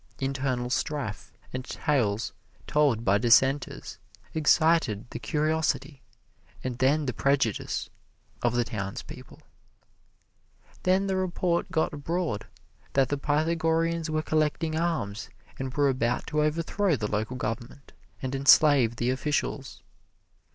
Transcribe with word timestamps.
Internal 0.17 0.71
strife 0.71 1.31
and 1.53 1.63
tales 1.63 2.33
told 2.65 3.05
by 3.05 3.19
dissenters 3.19 3.99
excited 4.33 5.07
the 5.11 5.19
curiosity, 5.19 6.01
and 6.63 6.79
then 6.79 7.05
the 7.05 7.13
prejudice, 7.13 7.91
of 8.41 8.55
the 8.55 8.63
townspeople. 8.65 9.39
Then 10.81 11.05
the 11.05 11.15
report 11.17 11.69
got 11.69 11.93
abroad 11.93 12.47
that 12.93 13.09
the 13.09 13.17
Pythagoreans 13.19 14.09
were 14.09 14.23
collecting 14.23 14.75
arms 14.75 15.29
and 15.59 15.71
were 15.71 15.89
about 15.89 16.25
to 16.25 16.41
overthrow 16.41 16.95
the 16.95 17.05
local 17.05 17.35
government 17.37 17.91
and 18.23 18.33
enslave 18.33 18.95
the 18.95 19.11
officials. 19.11 19.83